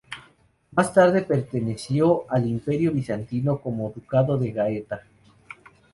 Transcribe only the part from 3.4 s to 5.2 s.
como Ducado de Gaeta.